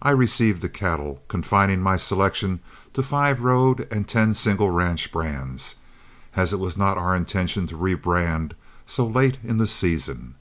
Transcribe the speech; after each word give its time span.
I 0.00 0.12
received 0.12 0.62
the 0.62 0.70
cattle, 0.70 1.22
confining 1.28 1.82
my 1.82 1.98
selections 1.98 2.60
to 2.94 3.02
five 3.02 3.42
road 3.42 3.86
and 3.90 4.08
ten 4.08 4.32
single 4.32 4.70
ranch 4.70 5.12
brands, 5.12 5.74
as 6.34 6.54
it 6.54 6.58
was 6.58 6.78
not 6.78 6.96
our 6.96 7.14
intention 7.14 7.66
to 7.66 7.76
rebrand 7.76 8.54
so 8.86 9.06
late 9.06 9.36
in 9.44 9.58
the 9.58 9.66
season. 9.66 10.36